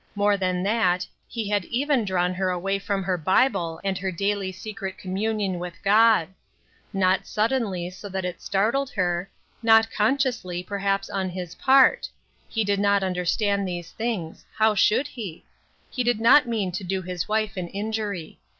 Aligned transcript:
More 0.15 0.35
than 0.35 0.63
that, 0.63 1.05
he 1.27 1.47
had 1.47 1.63
even 1.65 2.05
drawn 2.05 2.33
her 2.33 2.49
away 2.49 2.79
from 2.79 3.03
her 3.03 3.19
Bible 3.19 3.79
and 3.83 3.99
her 3.99 4.11
daily 4.11 4.51
secret 4.51 4.97
communion 4.97 5.59
with 5.59 5.75
God. 5.83 6.29
Not 6.91 7.27
suddenly, 7.27 7.87
so 7.91 8.09
that 8.09 8.25
it 8.25 8.41
startled 8.41 8.89
her; 8.89 9.29
not 9.61 9.91
con 9.91 10.17
sciously, 10.17 10.65
perhaps, 10.65 11.07
on 11.07 11.29
his 11.29 11.53
part; 11.53 12.09
he 12.49 12.63
did 12.63 12.79
not 12.79 13.03
under 13.03 13.25
stand 13.25 13.67
these 13.67 13.91
things; 13.91 14.43
how 14.57 14.73
should 14.73 15.05
he? 15.05 15.43
He 15.91 16.03
did 16.03 16.19
not 16.19 16.47
mean 16.47 16.71
to 16.71 16.83
do 16.83 17.03
his 17.03 17.27
wife 17.29 17.55
an 17.55 17.67
injury. 17.67 18.39